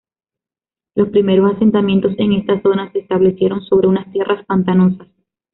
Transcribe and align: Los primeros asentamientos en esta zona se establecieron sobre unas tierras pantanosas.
Los 0.95 1.09
primeros 1.09 1.55
asentamientos 1.57 2.13
en 2.17 2.33
esta 2.33 2.59
zona 2.63 2.91
se 2.91 2.97
establecieron 3.01 3.61
sobre 3.63 3.87
unas 3.87 4.11
tierras 4.11 4.43
pantanosas. 4.47 5.07